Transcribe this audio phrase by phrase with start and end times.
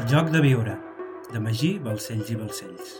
[0.00, 0.74] El joc de viure,
[1.28, 2.92] de Magí, Balcells i Balcells.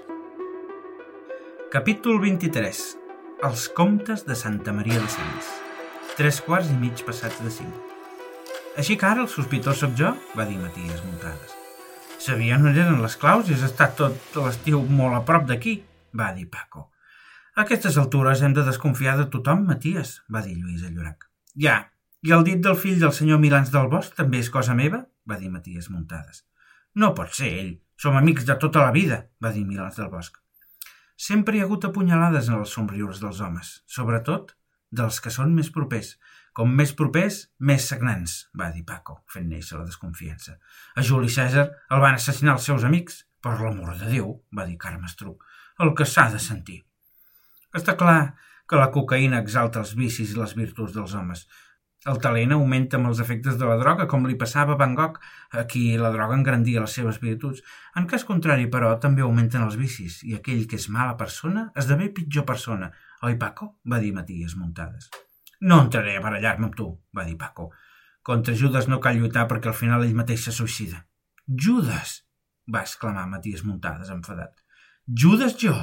[1.73, 2.81] Capítol 23.
[3.49, 5.49] Els comptes de Santa Maria de Sants.
[6.19, 7.95] Tres quarts i mig passats de cinc.
[8.83, 10.11] Així que ara el sospitós sóc jo?
[10.37, 11.55] va dir Matías Muntades.
[12.21, 15.79] Sabia on eren les claus i has estat tot l'estiu molt a prop d'aquí,
[16.13, 16.91] va dir Paco.
[17.57, 21.31] A aquestes altures hem de desconfiar de tothom, Matías, va dir Lluís Llorac.
[21.57, 21.81] Ja,
[22.21, 25.07] i el dit del fill del senyor Milans del Bosch també és cosa meva?
[25.25, 26.45] va dir Matías Muntades.
[26.95, 27.75] No pot ser ell.
[28.01, 30.39] Som amics de tota la vida, va dir Milans del Bosc.
[31.21, 34.55] Sempre hi ha hagut apunyalades en els somriures dels homes, sobretot
[34.91, 36.15] dels que són més propers.
[36.57, 40.57] Com més propers, més sagnants, va dir Paco, fent néixer la desconfiança.
[40.97, 43.27] A Juli César el van assassinar els seus amics.
[43.41, 45.47] Per l'amor de Déu, va dir Carme Estruc,
[45.81, 46.83] el que s'ha de sentir.
[47.73, 48.35] Està clar
[48.69, 51.47] que la cocaïna exalta els vicis i les virtuts dels homes,
[52.09, 55.19] el talent augmenta amb els efectes de la droga, com li passava a Van Gogh,
[55.53, 57.61] a qui la droga engrandia les seves virtuts.
[58.01, 62.09] En cas contrari, però, també augmenten els vicis, i aquell que és mala persona esdevé
[62.17, 62.91] pitjor persona.
[63.29, 63.75] Oi, Paco?
[63.85, 65.11] va dir Matías Muntades.
[65.61, 67.69] No entraré a barallar-me amb tu, va dir Paco.
[68.25, 71.05] Contra Judas no cal lluitar perquè al final ell mateix se suïcida.
[71.47, 72.23] Judas!
[72.71, 74.55] va exclamar Matías Muntades, enfadat.
[75.05, 75.75] Judas jo!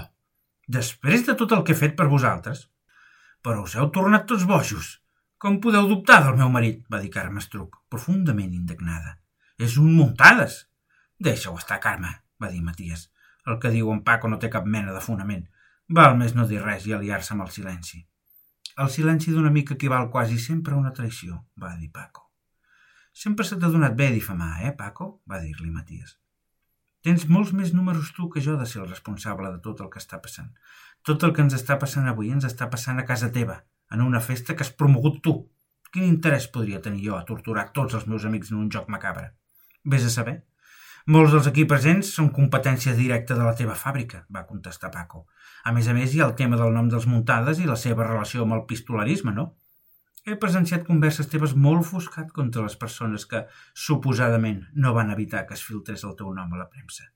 [0.68, 2.68] Després de tot el que he fet per vosaltres?
[3.46, 4.98] Però us heu tornat tots bojos.
[5.38, 6.80] Com podeu dubtar del meu marit?
[6.90, 9.20] va dir Carme Estruc, profundament indignada.
[9.62, 10.64] És un muntades.
[11.28, 12.10] Deixa-ho estar, Carme,
[12.42, 13.04] va dir Maties.
[13.46, 15.44] El que diu en Paco no té cap mena de fonament.
[16.00, 18.02] Val més no dir res i aliar-se amb el silenci.
[18.82, 22.26] El silenci d'un amic equival quasi sempre a una traïció, va dir Paco.
[23.14, 25.22] Sempre se t'ha donat bé difamar, eh, Paco?
[25.30, 26.18] va dir-li Maties.
[27.06, 30.02] Tens molts més números tu que jo de ser el responsable de tot el que
[30.02, 30.50] està passant.
[31.06, 34.22] Tot el que ens està passant avui ens està passant a casa teva, en una
[34.22, 35.38] festa que has promogut tu.
[35.92, 39.32] Quin interès podria tenir jo a torturar tots els meus amics en un joc macabre?
[39.84, 40.38] Ves a saber.
[41.08, 45.22] Molts dels aquí presents són competència directa de la teva fàbrica, va contestar Paco.
[45.64, 48.04] A més a més, hi ha el tema del nom dels muntades i la seva
[48.04, 49.54] relació amb el pistolarisme, no?
[50.28, 53.46] He presenciat converses teves molt ofuscat contra les persones que,
[53.86, 57.08] suposadament, no van evitar que es filtrés el teu nom a la premsa.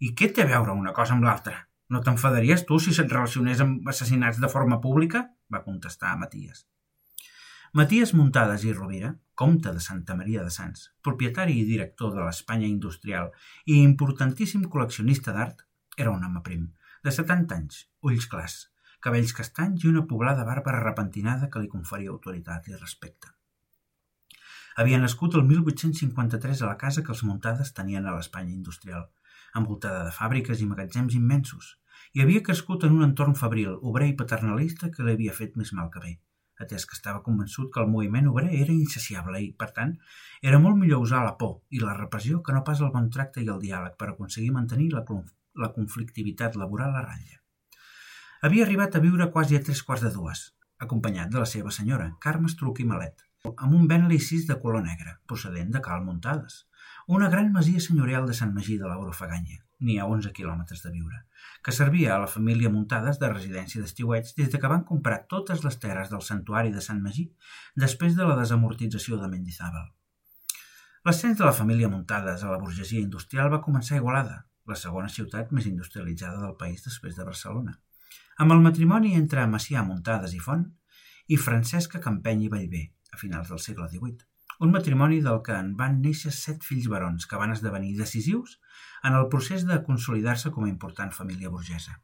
[0.00, 1.58] I què té a veure una cosa amb l'altra?
[1.92, 5.26] No t'enfadaries tu si se't relacionés amb assassinats de forma pública?
[5.52, 6.66] Va contestar Matías.
[7.72, 12.66] Matías Muntades i Rovira, comte de Santa Maria de Sants, propietari i director de l'Espanya
[12.66, 13.30] Industrial
[13.66, 15.62] i importantíssim col·leccionista d'art,
[15.96, 16.64] era un home prim,
[17.04, 18.56] de 70 anys, ulls clars,
[19.04, 23.30] cabells castanys i una poblada barba repentinada que li conferia autoritat i respecte.
[24.80, 29.06] Havia nascut el 1853 a la casa que els Muntades tenien a l'Espanya Industrial,
[29.60, 31.76] envoltada de fàbriques i magatzems immensos,
[32.12, 35.72] i havia crescut en un entorn fabril, obrer i paternalista que li havia fet més
[35.76, 36.12] mal que bé,
[36.64, 39.94] atès que estava convençut que el moviment obrer era insaciable i, per tant,
[40.52, 43.44] era molt millor usar la por i la repressió que no pas el bon tracte
[43.44, 45.04] i el diàleg per aconseguir mantenir la,
[45.64, 47.38] la conflictivitat laboral a ratlla.
[48.42, 50.46] Havia arribat a viure quasi a tres quarts de dues,
[50.80, 54.82] acompanyat de la seva senyora, Carme Estruc i Malet, amb un Bentley 6 de color
[54.84, 56.64] negre, procedent de Cal Muntades,
[57.06, 61.18] una gran masia senyorial de Sant Magí de l'Aurofaganya, n'hi ha 11 quilòmetres de viure,
[61.64, 65.64] que servia a la família Muntades de residència d'estiuets des de que van comprar totes
[65.64, 67.26] les terres del santuari de Sant Magí
[67.84, 69.88] després de la desamortització de Mendizábal.
[71.04, 74.36] L'ascens de la família Muntades a la burgesia industrial va començar a Igualada,
[74.68, 77.78] la segona ciutat més industrialitzada del país després de Barcelona,
[78.38, 80.66] amb el matrimoni entre Macià Muntades i Font
[81.28, 84.29] i Francesca Campeny i Vallvé, a finals del segle XVIII
[84.60, 88.58] un matrimoni del que en van néixer set fills barons que van esdevenir decisius
[89.08, 91.96] en el procés de consolidar-se com a important família burgesa.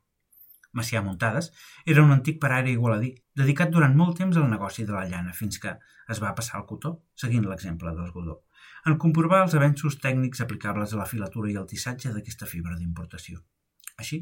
[0.77, 1.51] Macià Muntades
[1.95, 5.61] era un antic parari igualadí, dedicat durant molt temps al negoci de la llana, fins
[5.63, 5.75] que
[6.15, 6.93] es va passar al cotó,
[7.25, 8.39] seguint l'exemple del godó,
[8.87, 13.41] en comprovar els avenços tècnics aplicables a la filatura i el tissatge d'aquesta fibra d'importació.
[13.97, 14.19] Així,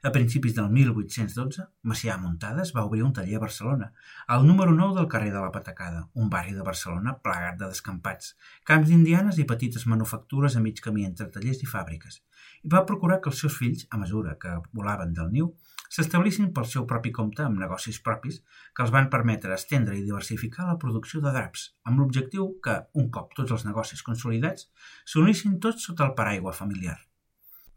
[0.00, 3.88] a principis del 1812, Macià Muntades va obrir un taller a Barcelona,
[4.34, 8.36] al número 9 del carrer de la Patacada, un barri de Barcelona plagat de descampats,
[8.70, 12.20] camps d'indianes i petites manufactures a mig camí entre tallers i fàbriques,
[12.62, 15.50] i va procurar que els seus fills, a mesura que volaven del niu,
[15.90, 18.40] s'establissin pel seu propi compte amb negocis propis
[18.76, 23.10] que els van permetre estendre i diversificar la producció de draps, amb l'objectiu que, un
[23.10, 24.70] cop tots els negocis consolidats,
[25.04, 27.00] s'unissin tots sota el paraigua familiar.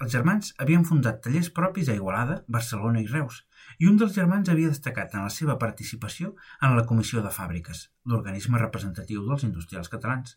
[0.02, 3.36] Els germans havien fundat tallers propis a Igualada, Barcelona i Reus,
[3.78, 6.32] i un dels germans havia destacat en la seva participació
[6.68, 10.30] en la Comissió de Fàbriques, l'organisme representatiu dels industrials catalans,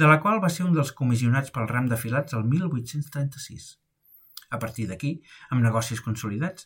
[0.00, 3.66] de la qual va ser un dels comissionats pel ram de filats el 1836.
[4.56, 5.12] A partir d'aquí,
[5.50, 6.60] amb negocis consolidats,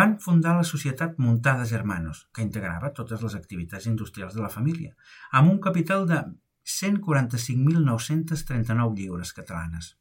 [0.00, 4.92] van fundar la societat Muntades Hermanos, que integrava totes les activitats industrials de la família,
[5.30, 6.18] amb un capital de
[6.80, 9.99] 145.939 lliures catalanes.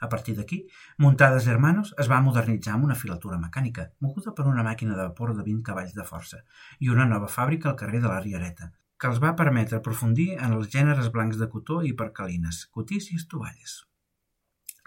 [0.00, 0.58] A partir d'aquí,
[1.04, 5.34] Muntades Hermanos es va modernitzar amb una filatura mecànica, moguda per una màquina de vapor
[5.34, 6.44] de 20 cavalls de força,
[6.78, 10.54] i una nova fàbrica al carrer de la Riereta, que els va permetre aprofundir en
[10.58, 13.80] els gèneres blancs de cotó i percalines, cotís i estovalles.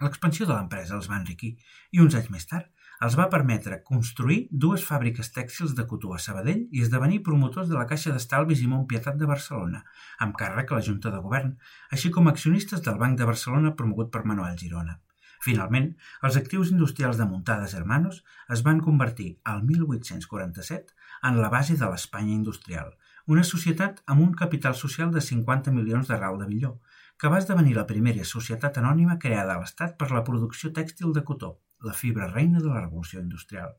[0.02, 1.52] L'expansió de l'empresa els va enriquir
[1.92, 6.18] i uns anys més tard els va permetre construir dues fàbriques tèxtils de cotó a
[6.22, 9.80] Sabadell i esdevenir promotors de la Caixa d'Estalvis i Montpietat de Barcelona,
[10.26, 11.56] amb càrrec a la Junta de Govern,
[11.96, 15.00] així com accionistes del Banc de Barcelona promogut per Manuel Girona.
[15.42, 15.88] Finalment,
[16.28, 18.20] els actius industrials de Muntades Hermanos
[18.56, 20.94] es van convertir al 1847
[21.30, 22.94] en la base de l'Espanya industrial,
[23.26, 26.76] una societat amb un capital social de 50 milions de rau de billó,
[27.18, 31.26] que va esdevenir la primera societat anònima creada a l'Estat per la producció tèxtil de
[31.26, 31.56] cotó,
[31.86, 33.72] la fibra reina de la revolució industrial.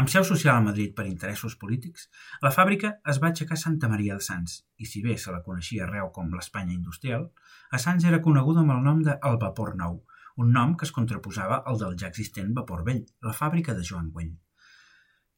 [0.00, 2.06] Amb seu social a Madrid per interessos polítics,
[2.44, 5.42] la fàbrica es va aixecar a Santa Maria de Sants, i si bé se la
[5.48, 7.26] coneixia arreu com l'Espanya industrial,
[7.70, 10.00] a Sants era coneguda amb el nom de El Vapor Nou,
[10.44, 14.08] un nom que es contraposava al del ja existent Vapor Vell, la fàbrica de Joan
[14.16, 14.32] Güell.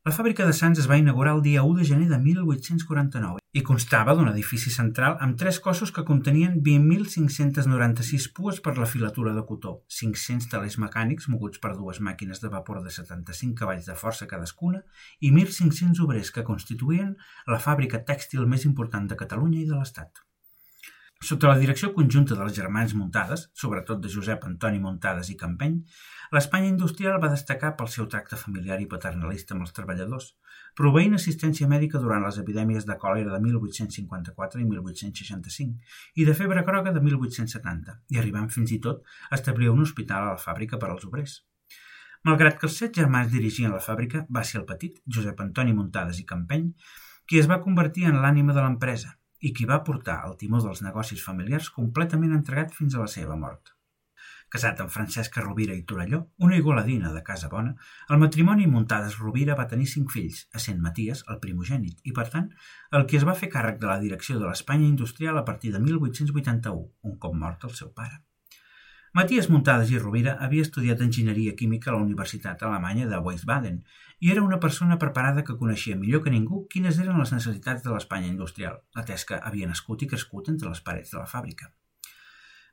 [0.04, 3.62] La fàbrica de Sants es va inaugurar el dia 1 de gener de 1849 i
[3.68, 9.46] constava d'un edifici central amb tres cossos que contenien 20.596 pues per la filatura de
[9.48, 14.28] cotó, 500 telers mecànics moguts per dues màquines de vapor de 75 cavalls de força
[14.28, 14.84] cadascuna
[15.20, 17.16] i 1.500 obrers que constituïen
[17.48, 20.20] la fàbrica tèxtil més important de Catalunya i de l'Estat.
[21.24, 25.78] Sota la direcció conjunta dels germans Muntades, sobretot de Josep Antoni Muntades i Campeny,
[26.36, 30.26] l'Espanya industrial va destacar pel seu tracte familiar i paternalista amb els treballadors,
[30.76, 36.66] proveint assistència mèdica durant les epidèmies de còlera de 1854 i 1865 i de febre
[36.68, 39.00] groga de 1870, i arribant fins i tot
[39.30, 41.40] a establir un hospital a la fàbrica per als obrers.
[42.28, 46.20] Malgrat que els set germans dirigien la fàbrica, va ser el petit, Josep Antoni Muntades
[46.20, 46.72] i Campeny,
[47.24, 50.82] qui es va convertir en l'ànima de l'empresa, i qui va portar el timó dels
[50.84, 53.74] negocis familiars completament entregat fins a la seva mort.
[54.54, 57.72] Casat amb Francesca Rovira i Torelló, una igualadina de casa bona,
[58.14, 62.52] el matrimoni Muntades Rovira va tenir cinc fills, essent Maties el primogènit, i per tant,
[62.98, 65.82] el que es va fer càrrec de la direcció de l'Espanya industrial a partir de
[65.88, 68.22] 1881, un cop mort el seu pare.
[69.14, 73.76] Matías Muntades i Rovira havia estudiat enginyeria química a la Universitat Alemanya de Wiesbaden
[74.18, 77.92] i era una persona preparada que coneixia millor que ningú quines eren les necessitats de
[77.92, 81.70] l'Espanya industrial, atès que havia nascut i crescut entre les parets de la fàbrica.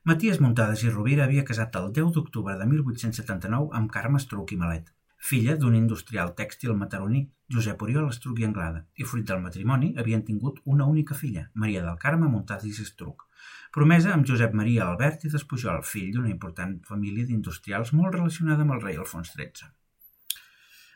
[0.02, 4.58] Matías Muntades i Rovira havia casat el 10 d'octubre de 1879 amb Carme Estruc i
[4.64, 4.90] Malet,
[5.30, 10.26] filla d'un industrial tèxtil mataroní, Josep Oriol Estruc i Anglada, i fruit del matrimoni havien
[10.26, 13.28] tingut una única filla, Maria del Carme Muntades i Estruc,
[13.74, 18.76] promesa amb Josep Maria Albert i Despujol, fill d'una important família d'industrials molt relacionada amb
[18.76, 19.70] el rei Alfons XIII.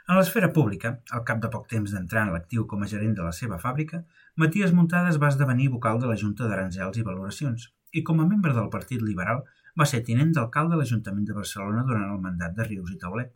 [0.07, 3.25] En l'esfera pública, al cap de poc temps d'entrar en l'actiu com a gerent de
[3.27, 4.05] la seva fàbrica,
[4.43, 7.65] Matías Muntades va esdevenir vocal de la Junta d'Aranzels i Valoracions
[7.99, 9.43] i com a membre del Partit Liberal
[9.81, 13.35] va ser tinent d'alcalde de l'Ajuntament de Barcelona durant el mandat de Rius i Taulet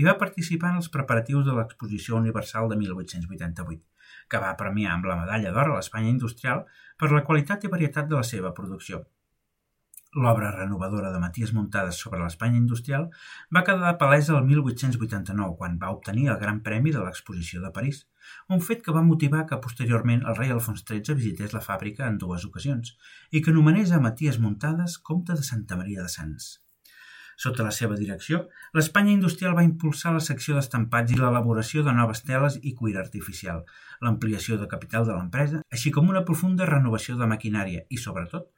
[0.00, 3.80] i va participar en els preparatius de l'Exposició Universal de 1888,
[4.30, 6.66] que va premiar amb la medalla d'or a l'Espanya industrial
[7.00, 9.04] per la qualitat i varietat de la seva producció.
[10.16, 13.08] L'obra renovadora de Matías Muntades sobre l'Espanya industrial
[13.54, 18.06] va quedar palesa el 1889, quan va obtenir el Gran Premi de l'Exposició de París,
[18.56, 22.16] un fet que va motivar que posteriorment el rei Alfons XIII visités la fàbrica en
[22.24, 22.96] dues ocasions
[23.30, 26.48] i que nomenés a Matías Muntades comte de Santa Maria de Sants.
[27.38, 28.40] Sota la seva direcció,
[28.74, 33.60] l'Espanya industrial va impulsar la secció d'estampats i l'elaboració de noves teles i cuir artificial,
[34.02, 38.50] l'ampliació de capital de l'empresa, així com una profunda renovació de maquinària i, sobretot,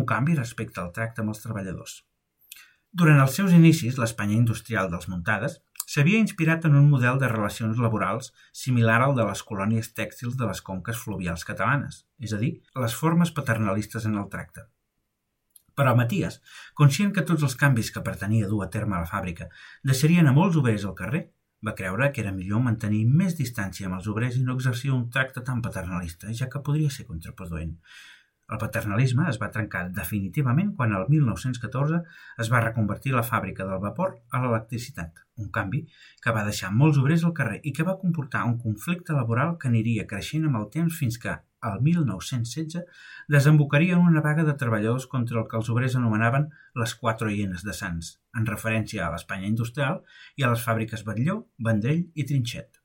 [0.00, 2.00] un canvi respecte al tracte amb els treballadors.
[2.92, 5.60] Durant els seus inicis, l'Espanya industrial dels Muntades
[5.92, 8.32] s'havia inspirat en un model de relacions laborals
[8.64, 12.96] similar al de les colònies tèxtils de les conques fluvials catalanes, és a dir, les
[12.96, 14.71] formes paternalistes en el tracte.
[15.78, 16.40] Però Maties,
[16.78, 19.48] conscient que tots els canvis que pretenia dur a terme a la fàbrica
[19.90, 21.22] deixarien a molts obrers al carrer,
[21.66, 25.04] va creure que era millor mantenir més distància amb els obrers i no exercir un
[25.16, 27.76] tracte tan paternalista, ja que podria ser contraproduent.
[28.52, 32.00] El paternalisme es va trencar definitivament quan el 1914
[32.44, 35.84] es va reconvertir la fàbrica del vapor a l'electricitat, un canvi
[36.24, 39.70] que va deixar molts obrers al carrer i que va comportar un conflicte laboral que
[39.72, 41.38] aniria creixent amb el temps fins que,
[41.70, 42.84] el 1916,
[43.28, 46.50] desembocaria en una vaga de treballadors contra el que els obrers anomenaven
[46.82, 50.02] les quatre hienes de Sants, en referència a l'Espanya industrial
[50.36, 52.82] i a les fàbriques Batlló, Vendrell i Trinxet.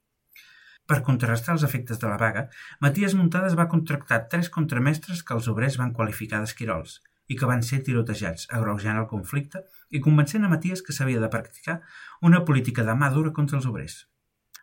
[0.88, 2.46] Per contrarrestar els efectes de la vaga,
[2.80, 7.64] Matías Muntades va contractar tres contramestres que els obrers van qualificar d'esquirols i que van
[7.70, 11.82] ser tirotejats, agreujant el conflicte i convencent a Matías que s'havia de practicar
[12.30, 14.06] una política de mà dura contra els obrers.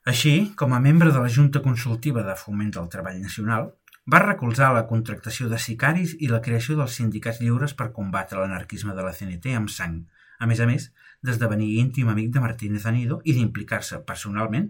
[0.08, 3.70] Així, com a membre de la Junta Consultiva de Foment del Treball Nacional,
[4.12, 8.92] va recolzar la contractació de sicaris i la creació dels sindicats lliures per combatre l'anarquisme
[8.96, 10.04] de la CNT amb sang,
[10.44, 10.88] A més a més,
[11.22, 14.66] d'esdevenir íntim amic de Martínez Anido i d'implicar-se personalment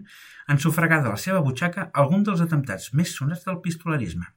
[0.47, 4.27] en sufragar de la seva butxaca algun dels atemptats més sonats del pistolerisme.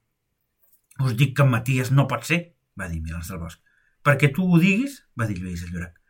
[1.04, 2.40] Us dic que en Matías no pot ser,
[2.80, 3.60] va dir Milans del Bosc.
[4.02, 6.00] Perquè tu ho diguis, va dir Lluís de Llorac.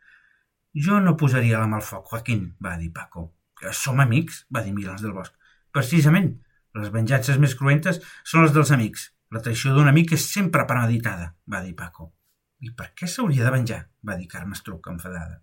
[0.87, 3.27] Jo no posaria la mà al foc, Joaquín, va dir Paco.
[3.75, 5.35] Som amics, va dir Milans del Bosc.
[5.75, 6.37] Precisament,
[6.77, 9.09] les venjances més cruentes són les dels amics.
[9.33, 12.11] La traïció d'un amic és sempre premeditada, va dir Paco.
[12.59, 13.83] I per què s'hauria de venjar?
[14.05, 15.41] va dir Carme Estruc, enfadada.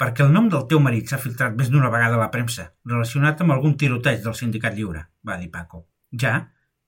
[0.00, 3.40] Perquè el nom del teu marit s'ha filtrat més d'una vegada a la premsa, relacionat
[3.40, 5.84] amb algun tiroteig del sindicat lliure, va dir Paco.
[6.24, 6.40] Ja?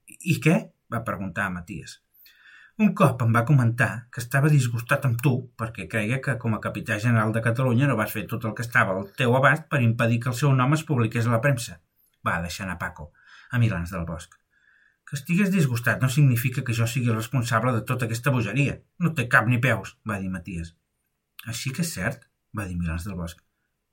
[0.06, 0.56] I què?
[0.92, 2.00] va preguntar a Matías.
[2.84, 5.30] Un cop em va comentar que estava disgustat amb tu
[5.60, 8.66] perquè creia que com a capità general de Catalunya no vas fer tot el que
[8.66, 11.78] estava al teu abast per impedir que el seu nom es publiqués a la premsa.
[12.26, 13.12] Va deixar anar Paco,
[13.50, 14.34] a Milans del Bosc.
[15.06, 18.80] Que estigués disgustat no significa que jo sigui responsable de tota aquesta bogeria.
[18.98, 20.74] No té cap ni peus, va dir Matías.
[21.46, 22.26] Així que és cert,
[22.58, 23.42] va dir Milans del Bosc.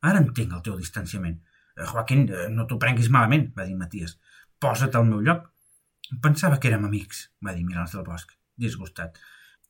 [0.02, 1.38] Ara entenc el teu distanciament.
[1.78, 4.18] Eh, Joaquín, eh, no t'ho prenguis malament, va dir Matías.
[4.60, 5.50] Posa't al meu lloc.
[6.22, 9.20] Pensava que érem amics, va dir Milans del Bosc, disgustat.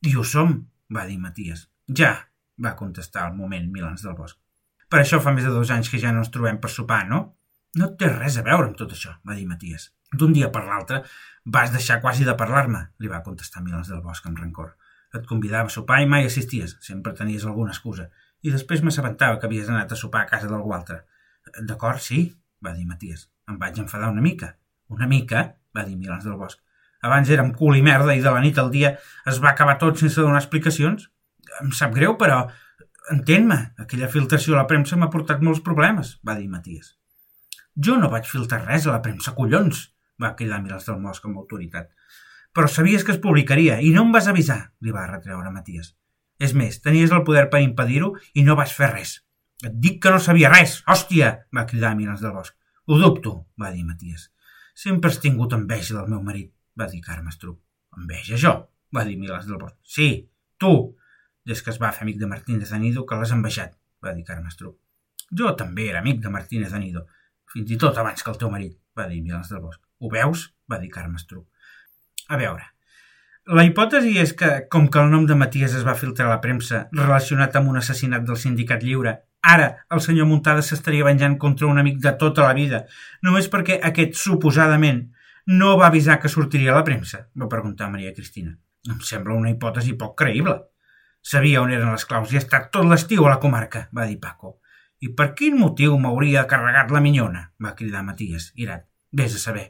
[0.02, 0.56] I ho som,
[0.96, 1.68] va dir Matías.
[2.00, 2.14] Ja,
[2.60, 4.40] va contestar al moment Milans del Bosc.
[4.88, 7.33] Per això fa més de dos anys que ja no ens trobem per sopar, no?
[7.80, 9.88] No té res a veure amb tot això, va dir Matías.
[10.14, 11.00] D'un dia per l'altre
[11.56, 14.76] vas deixar quasi de parlar-me, li va contestar Milans del Bosc amb rancor.
[15.14, 18.08] Et convidava a sopar i mai assisties, sempre tenies alguna excusa.
[18.46, 21.02] I després m'assabentava que havies anat a sopar a casa d'algú altre.
[21.66, 22.24] D'acord, sí,
[22.64, 23.28] va dir Matías.
[23.50, 24.54] Em vaig enfadar una mica.
[24.94, 26.60] Una mica, va dir Milans del Bosc.
[27.04, 28.94] Abans érem cul i merda i de la nit al dia
[29.30, 31.10] es va acabar tot sense donar explicacions.
[31.60, 32.44] Em sap greu, però
[33.12, 36.94] entén-me, aquella filtració a la premsa m'ha portat molts problemes, va dir Matías.
[37.74, 39.88] Jo no vaig filtrar res a la premsa, collons,
[40.20, 41.90] va cridar Milans del Bosc amb autoritat.
[42.54, 45.94] Però sabies que es publicaria i no em vas avisar, li va retreure Matías.
[46.38, 49.16] És més, tenies el poder per impedir-ho i no vas fer res.
[49.64, 52.54] Et dic que no sabia res, hòstia, va cridar Milans del Bosc.
[52.86, 54.28] Ho dubto, va dir Matías.
[54.74, 57.60] Sempre has tingut enveja del meu marit, va dir Carme Estruc.
[57.96, 58.54] Enveja jo,
[58.94, 59.76] va dir Milans del Bosc.
[59.82, 60.08] Sí,
[60.58, 60.74] tu,
[61.46, 64.50] des que es va fer amic de Martínez Anido que l'has envejat, va dir Carme
[64.50, 64.76] Estruc.
[65.30, 67.06] Jo també era amic de Martínez Anido,
[67.54, 69.80] fins i tot abans que el teu marit, va dir Milans del Bosc.
[70.02, 70.50] Ho veus?
[70.70, 71.44] va dir Carme Estruc.
[72.32, 72.64] A veure,
[73.52, 76.40] la hipòtesi és que, com que el nom de Matías es va filtrar a la
[76.40, 79.12] premsa relacionat amb un assassinat del sindicat lliure,
[79.44, 82.80] ara el senyor Muntada s'estaria venjant contra un amic de tota la vida,
[83.20, 85.02] només perquè aquest, suposadament,
[85.60, 87.26] no va avisar que sortiria a la premsa?
[87.36, 88.56] va preguntar Maria Cristina.
[88.88, 90.56] Em sembla una hipòtesi poc creïble.
[91.20, 94.16] Sabia on eren les claus i ha estat tot l'estiu a la comarca, va dir
[94.20, 94.56] Paco.
[95.04, 97.42] I per quin motiu m'hauria carregat la minyona?
[97.64, 98.86] va cridar Matías, irat.
[99.12, 99.66] Ves a saber.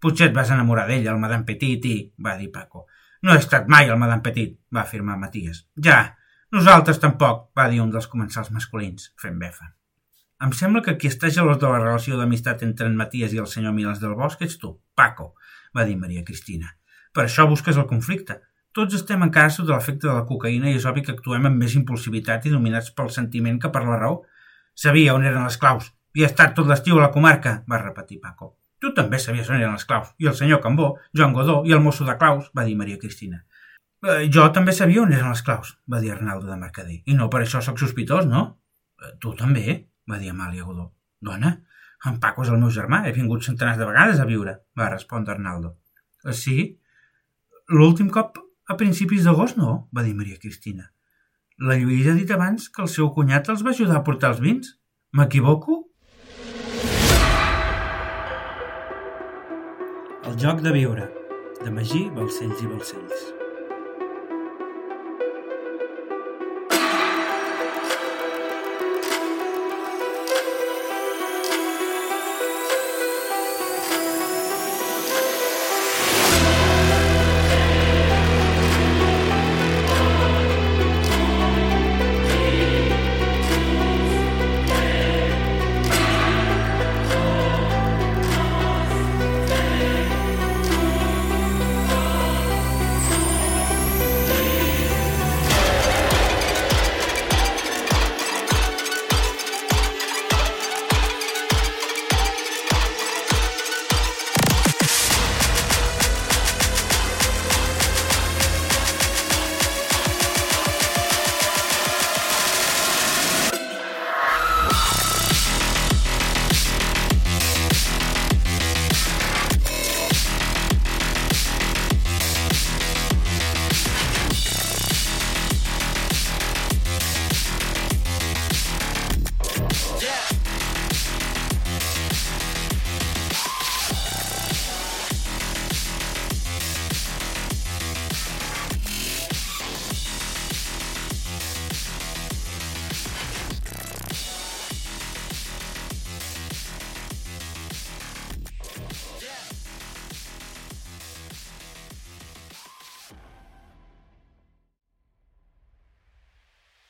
[0.00, 1.96] Potser et vas enamorar d'ella, el Madame Petit, i...
[2.22, 2.86] va dir Paco.
[3.22, 5.64] No he estat mai el Madame Petit, va afirmar Matías.
[5.82, 5.98] Ja,
[6.54, 9.72] nosaltres tampoc, va dir un dels comensals masculins, fent befa.
[10.44, 13.48] Em sembla que qui està gelós de la relació d'amistat entre en Matías i el
[13.48, 15.32] senyor Milans del Bosc ets tu, Paco,
[15.74, 16.74] va dir Maria Cristina.
[17.16, 18.36] Per això busques el conflicte.
[18.76, 21.74] Tots estem encara sota l'efecte de la cocaïna i és obvi que actuem amb més
[21.78, 24.18] impulsivitat i dominats pel sentiment que per la raó.
[24.76, 25.90] Sabia on eren les claus.
[26.16, 28.54] I ha estat tot l'estiu a la comarca, va repetir Paco.
[28.80, 30.12] Tu també sabies on eren les claus.
[30.20, 33.42] I el senyor Cambó, Joan Godó i el mosso de claus, va dir Maria Cristina.
[34.04, 37.00] Eh, jo també sabia on eren les claus, va dir Arnaldo de Mercader.
[37.08, 38.44] I no per això sóc sospitós, no?
[39.00, 39.78] Eh, tu també,
[40.10, 40.90] va dir Amàlia Godó.
[41.24, 41.54] Dona,
[42.04, 45.34] en Paco és el meu germà, he vingut centenars de vegades a viure, va respondre
[45.34, 45.78] Arnaldo.
[46.24, 46.58] Eh, sí?
[47.72, 48.36] L'últim cop
[48.68, 50.90] a principis d'agost no, va dir Maria Cristina.
[51.58, 54.42] La Lluïsa ha dit abans que el seu cunyat els va ajudar a portar els
[54.44, 54.74] vins.
[55.16, 55.78] M'equivoco?
[60.28, 61.08] El joc de viure,
[61.62, 63.35] de Magí, Balcells i Balcells.